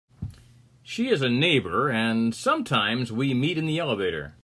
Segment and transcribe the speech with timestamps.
[0.81, 4.33] She is a neighbour, and sometimes we meet in the elevator.